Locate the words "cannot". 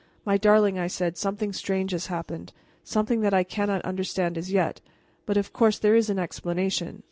3.43-3.83